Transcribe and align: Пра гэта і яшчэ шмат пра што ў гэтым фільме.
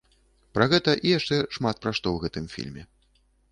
Пра 0.57 0.65
гэта 0.71 0.95
і 1.09 1.11
яшчэ 1.19 1.37
шмат 1.59 1.75
пра 1.85 1.91
што 1.99 2.03
ў 2.11 2.17
гэтым 2.25 2.51
фільме. 2.57 2.83